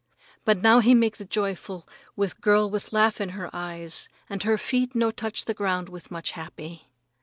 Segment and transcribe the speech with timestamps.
[0.45, 4.57] But now he make the joyful with girl with laugh in her eyes, and her
[4.57, 6.89] feet no touch the ground with much happy.